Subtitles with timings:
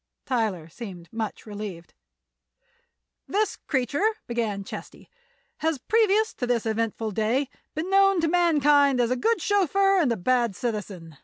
[0.25, 1.93] Tyler seemed much relieved.
[3.27, 5.11] "This creature," began Chesty,
[5.57, 10.11] "has previous to this eventful day been known to mankind as a good chauffeur and
[10.11, 11.17] a bad citizen.